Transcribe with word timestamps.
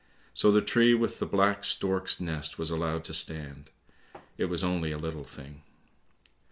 So 0.33 0.51
the 0.51 0.63
tree 0.63 0.95
with 0.95 1.19
the 1.19 1.27
black 1.27 1.63
stork's 1.63 2.19
nest 2.19 2.57
was 2.57 2.71
allowed 2.71 3.03
to 3.03 3.13
stand. 3.13 3.69
It 4.35 4.45
was 4.45 4.63
only 4.63 4.91
a 4.91 4.97
little 4.97 5.25
thing. 5.25 5.61